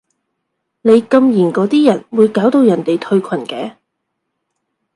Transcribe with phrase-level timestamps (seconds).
[0.81, 3.75] 你禁言嗰啲人會搞到人哋退群嘅